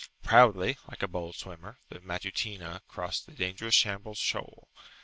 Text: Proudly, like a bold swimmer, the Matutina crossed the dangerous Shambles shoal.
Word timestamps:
Proudly, 0.23 0.79
like 0.89 1.03
a 1.03 1.07
bold 1.07 1.35
swimmer, 1.35 1.77
the 1.89 1.99
Matutina 1.99 2.81
crossed 2.87 3.27
the 3.27 3.33
dangerous 3.33 3.75
Shambles 3.75 4.17
shoal. 4.17 4.67